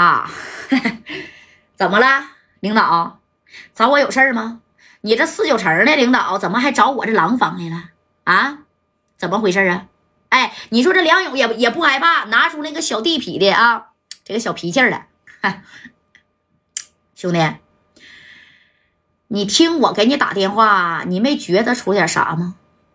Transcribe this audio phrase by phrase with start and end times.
[0.00, 0.30] 啊，
[1.76, 2.24] 怎么了，
[2.60, 3.20] 领导？
[3.74, 4.62] 找我有事儿吗？
[5.02, 7.90] 你这四九城的领导怎么还找我这廊坊来了？
[8.24, 8.60] 啊，
[9.18, 9.88] 怎么回事啊？
[10.30, 13.88] 哎，你说这梁勇也也不害怕，拿出那个小地痞的啊，
[14.24, 15.08] 这个小脾气来。
[17.14, 17.56] 兄弟，
[19.28, 22.54] 你听我给你打电话，你没觉得出点啥吗？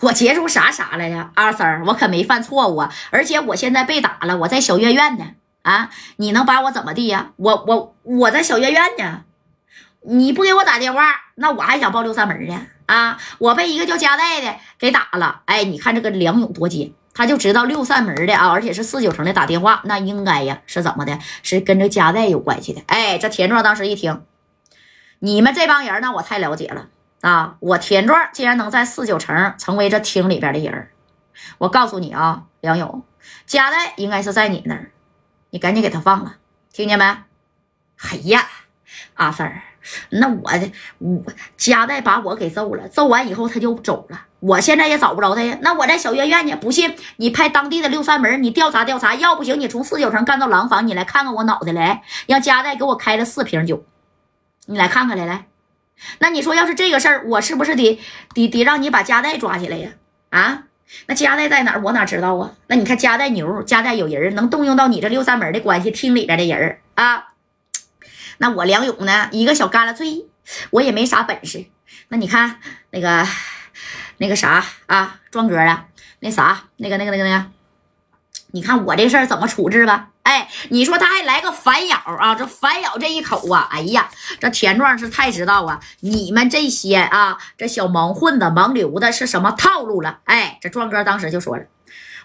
[0.00, 1.30] 我结出啥啥来呀？
[1.34, 2.88] 阿三儿，我可没犯错误！
[3.10, 5.32] 而且我现在被打了，我在小院院呢。
[5.66, 7.32] 啊，你能把我怎么地呀？
[7.34, 9.24] 我我我在小院院呢。
[10.02, 11.02] 你不给我打电话，
[11.34, 12.66] 那我还想报六扇门呢。
[12.86, 15.42] 啊，我被一个叫加代的给打了。
[15.46, 21.18] 哎，你看这个梁勇多奸，他就知道六扇门的啊，而且是四九城的打电话，那应该呀是怎么的？
[21.42, 22.80] 是跟这加代有关系的。
[22.86, 24.22] 哎，这田壮当时一听，
[25.18, 26.86] 你们这帮人呢，我太了解了。
[27.22, 27.56] 啊！
[27.58, 30.90] 我田壮竟然能在四九城成为这厅里边的人
[31.58, 33.02] 我告诉你啊，梁勇，
[33.46, 34.92] 加代应该是在你那儿，
[35.50, 36.36] 你赶紧给他放了，
[36.72, 37.04] 听见没？
[37.04, 38.46] 哎呀，
[39.14, 39.62] 阿三儿，
[40.10, 40.50] 那我
[40.98, 41.24] 我
[41.56, 45.58] 加代把我给揍了，揍完以后他就走了，我现在也找不着他呀。
[45.62, 53.84] 那我在小院院呢，不信你派当地的六扇门，你调查调查，要不行你从四九城干到廊坊，你来看看我脑袋来，让加代给我开了四瓶酒，
[54.66, 55.46] 你来看看来来。
[56.18, 57.98] 那你说，要是这个事儿，我是不是得
[58.34, 59.92] 得得让你把加代抓起来呀？
[60.28, 60.64] 啊，
[61.06, 61.80] 那家代在哪儿？
[61.82, 62.52] 我哪知道啊？
[62.68, 67.28] 那你看家代牛，家代有人能动用到你这六扇门的关系，厅里边的人啊。
[68.38, 69.28] 那我梁勇呢？
[69.32, 70.26] 一个小旮旯脆，
[70.70, 71.64] 我也没啥本事。
[72.08, 73.26] 那你看那个
[74.18, 75.86] 那个啥啊，庄哥啊，
[76.20, 77.46] 那啥，那个那个那个那个，
[78.52, 80.10] 你看我这事儿怎么处置吧？
[80.26, 82.34] 哎，你说他还来个反咬啊？
[82.34, 84.08] 这反咬这一口啊，哎呀，
[84.40, 85.78] 这田壮是太知道啊！
[86.00, 90.18] 你们这些啊，这小盲混子、盲流的是什么套路了？
[90.24, 91.62] 哎，这壮哥当时就说了，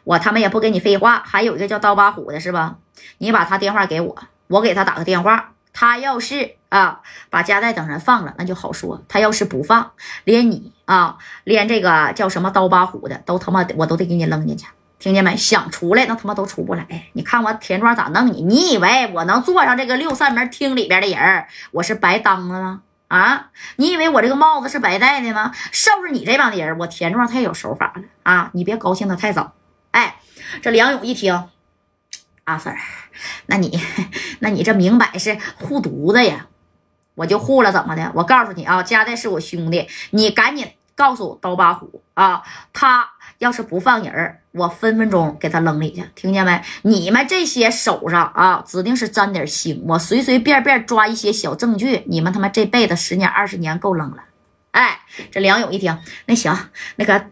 [0.03, 2.77] 我他妈也不跟你废话，还有一个叫刀疤虎的是吧？
[3.19, 5.51] 你把他电话给我，我给他打个电话。
[5.73, 9.91] 他要是啊把加代等人放了，那就好说；他要是不放，
[10.23, 14.65] 连你啊，连这个叫什么刀疤虎的，都他妈我都得给你扔进去。
[15.01, 15.35] 听见没？
[15.35, 16.85] 想出来那他妈都出不来！
[17.13, 18.43] 你看我田庄咋弄你？
[18.43, 22.83] 你以为我能坐上这个六扇门厅里边的人我是白当的吗？
[23.07, 23.49] 啊？
[23.77, 25.51] 你以为我这个帽子是白戴的吗？
[25.71, 28.51] 收拾你这帮的人，我田庄太有手法了啊！
[28.53, 29.53] 你别高兴的太早。
[29.89, 30.17] 哎，
[30.61, 31.49] 这梁勇一听，
[32.43, 32.75] 阿 Sir，，
[33.47, 33.81] 那你
[34.39, 36.45] 那你这明摆是护犊子呀！
[37.15, 38.11] 我就护了，怎么的？
[38.13, 43.09] 我告诉你啊，加代是我兄弟，你赶紧告诉刀疤虎啊，他。
[43.41, 46.61] 要是不放人我分分钟给他扔里去，听见没？
[46.81, 49.81] 你们这些手上啊，指定是沾点腥。
[49.83, 54.17] 我随随便便抓一些小证据，你们他妈这辈子十年二十年够扔了。
[54.71, 54.99] 哎，
[55.31, 56.53] 这梁勇一听，那行，
[56.97, 57.27] 那个，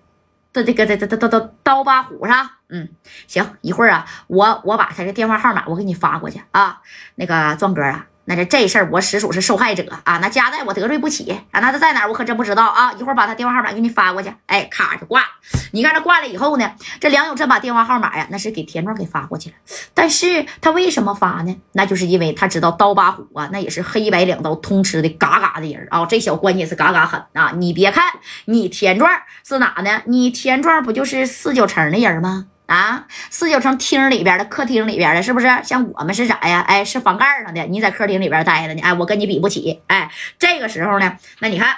[0.54, 2.58] 这这个这这这这刀疤虎是吧？
[2.70, 2.90] 嗯，
[3.28, 6.82] 行，一会儿啊，我我把他的电话号码我给你发过去啊。
[7.16, 8.09] 那个壮哥啊。
[8.30, 10.20] 那这这事儿，我实属是受害者啊！
[10.22, 11.60] 那加代我得罪不起啊！
[11.60, 12.94] 那他在哪，我可真不知道啊！
[12.94, 14.32] 一会儿把他电话号码给你发过去。
[14.46, 15.24] 哎，咔就挂。
[15.72, 19.56] 你看这挂了以后呢，这梁永真把电话号码呀，那是给田壮给发过去了。
[19.96, 21.60] 但是他为什么发呢？
[21.72, 26.06] 那就是因为他知道刀疤虎啊，那也是黑白两道通吃的嘎嘎的人啊！
[26.06, 27.54] 这小关系是嘎嘎狠啊！
[27.58, 28.04] 你别看
[28.46, 29.12] 你田壮
[29.44, 30.04] 是哪呢？
[30.06, 32.46] 你田壮不就是四九城的人吗？
[32.70, 35.48] 啊，四九城厅里边的客厅里边的，是不是？
[35.64, 36.64] 像我们是啥呀？
[36.68, 37.64] 哎，是房盖上的。
[37.66, 39.82] 你在客厅里边待着呢，哎，我跟你比不起。
[39.88, 41.76] 哎，这个时候呢，那你看，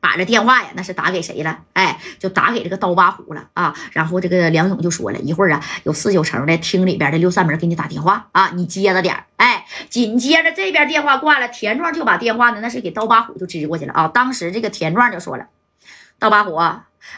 [0.00, 1.58] 把这电话呀，那是打给谁了？
[1.74, 3.74] 哎，就打给这个刀疤虎了啊。
[3.92, 9.24] 然后这个梁勇就说了一会儿啊，有四九城的厅里边的六扇门给你打电话啊，你接着点。
[9.36, 14.08] 哎，紧接着这边电话挂了，田壮就把电话呢，那是给刀疤虎就支过去了啊。
[14.08, 15.48] 当时这个田壮就说了，
[16.18, 16.58] 刀疤虎，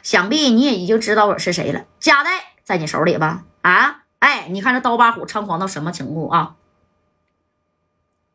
[0.02, 2.53] 想必你也已经知道我是谁了，加代。
[2.64, 3.44] 在你手里吧？
[3.62, 6.56] 啊，哎，你看这刀疤虎猖狂到什么程度啊？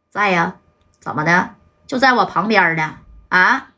[0.09, 0.55] 在呀，
[0.99, 1.55] 怎么的？
[1.87, 2.99] 就在我旁边呢。
[3.29, 3.71] 啊，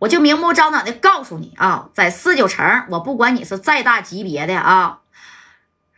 [0.00, 5.00] 我就明目张胆的告诉你啊，在四九城，我不管你是再大级别的啊，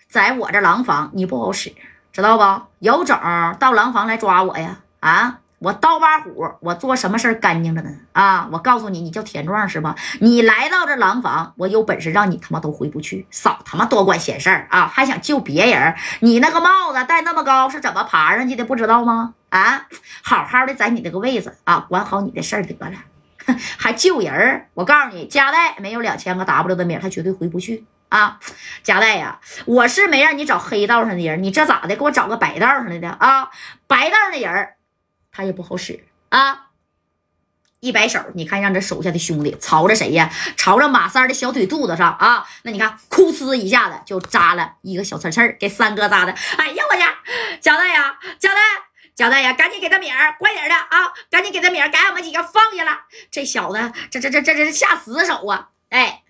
[0.08, 1.74] 在我这廊坊你不好使，
[2.12, 2.62] 知道不？
[2.78, 3.18] 有种
[3.58, 4.80] 到廊坊来抓我呀！
[5.00, 5.40] 啊！
[5.60, 7.90] 我刀疤虎，我做什么事儿干净着呢？
[8.12, 8.48] 啊！
[8.52, 9.96] 我告诉你，你叫田壮是吧？
[10.20, 14.86] 你来到这廊坊，我有本事让你他妈都回不去，少他妈多管闲事儿啊！
[14.86, 15.94] 还想救别人？
[16.20, 18.64] 你那个帽子戴那么高是怎么爬上去的？
[18.64, 19.34] 不知道吗？
[19.48, 19.86] 啊！
[20.22, 22.92] 好好的在你那个位置啊，管好你的事儿得了，
[23.76, 24.66] 还救人？
[24.74, 28.38] 我告诉你，加代没有两千个 W 的命，他绝对回不去啊！
[28.84, 31.96] 加代呀，我是没让你找黑道上的人，你这咋的？
[31.96, 33.50] 给我找个白道上来的啊！
[33.88, 34.68] 白道的人。
[35.30, 36.66] 他也不好使啊！
[37.80, 40.32] 一摆手，你看让这手下的兄弟朝着谁呀？
[40.56, 42.44] 朝着马三的小腿肚子上啊！
[42.62, 46.32] 那你看，哭呲一下子就扎了一个小刺刺给三哥扎的。
[46.56, 47.02] 哎呀，我去，
[47.60, 48.60] 贾代呀，贾代，
[49.14, 51.12] 小子呀，赶紧给他米儿，快点的啊！
[51.30, 53.02] 赶紧给他米儿，给俺们几个放下了。
[53.30, 55.68] 这小子，这这这这这是下死手啊！
[55.90, 56.24] 哎，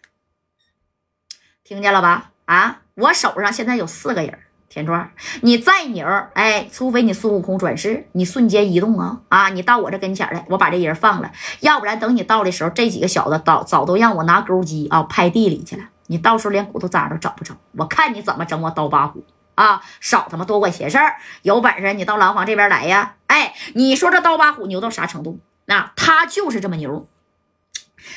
[1.64, 2.30] 听见了吧？
[2.44, 4.38] 啊，我手上现在有四个人。
[4.70, 5.10] 田壮，
[5.40, 9.48] 你再牛，哎，除非你孙悟空转世，你瞬间移动啊啊！
[9.48, 19.24] 你到我这跟前来，我把这人放了，要不然等你到的时候，这几个小子早早都让我拿钩机啊拍地里去了，你到时候连骨头渣都找不着，我看你怎么整我刀疤虎
[19.54, 19.80] 啊！
[20.00, 23.14] 少他妈多管闲事儿，有本事你到廊坊这边来呀！
[23.28, 25.40] 哎，你说这刀疤虎牛到啥程度？
[25.64, 27.06] 那他就是这么牛，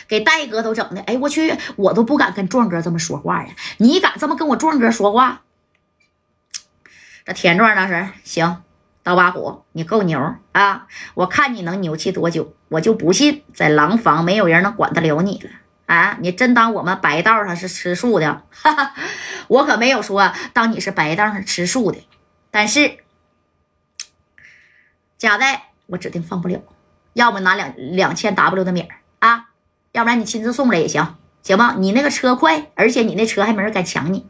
[0.10, 3.54] 给戴哥都整的，哎我去，我都不敢跟壮哥这么说话呀！
[3.78, 5.44] 你敢这么跟我壮哥说话？
[7.26, 8.64] 这田壮当时行，
[9.04, 10.88] 刀疤虎，你够牛啊！
[11.14, 15.50] 我看你能牛气多久，我就不信在廊坊没有人能管得了你了
[15.86, 16.18] 啊！
[16.20, 18.44] 你真当我们白道上是吃素的？
[18.52, 18.94] 哈哈，
[19.48, 22.08] 我可没有说当你是白道上吃素的，
[22.50, 22.98] 但是
[25.18, 26.62] 贾代我指定放不了，
[27.14, 29.50] 要不拿两两千 W 的米儿啊，
[29.92, 31.76] 要不然你亲自送来也行，行吗？
[31.78, 34.26] 你那个车快，而且你那车还没人敢抢你。